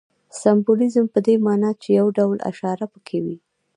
سمبولیزم 0.41 1.05
په 1.13 1.19
دې 1.25 1.35
ماناچي 1.45 1.89
یو 1.99 2.07
ډول 2.17 2.37
اشاره 2.49 2.85
پکښې 2.93 3.19
وي. 3.23 3.37